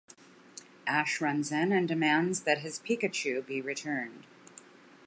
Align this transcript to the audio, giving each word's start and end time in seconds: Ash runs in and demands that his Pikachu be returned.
Ash 0.87 1.21
runs 1.21 1.51
in 1.51 1.71
and 1.71 1.87
demands 1.87 2.39
that 2.41 2.61
his 2.61 2.79
Pikachu 2.79 3.45
be 3.45 3.61
returned. 3.61 4.25